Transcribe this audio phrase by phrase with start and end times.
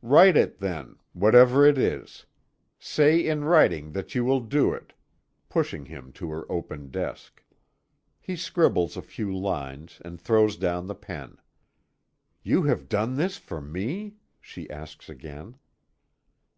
[0.00, 2.24] "Write it then whatever it is.
[2.78, 4.94] Say in writing that you will do it,"
[5.50, 7.44] pushing him to her open desk.
[8.18, 11.36] He scribbles a few lines and throws down the pen.
[12.42, 15.58] "You have done this for me?" she asks again.